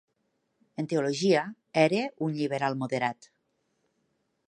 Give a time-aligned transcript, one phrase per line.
[0.83, 1.45] En teologia
[1.83, 3.33] era un liberal moderat.